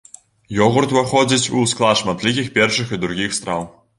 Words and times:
Ёгурт 0.67 0.93
уваходзіць 0.95 1.51
у 1.59 1.67
склад 1.75 1.95
шматлікіх 2.01 2.51
першых 2.57 2.95
і 2.97 3.01
другіх 3.05 3.39
страў. 3.41 3.61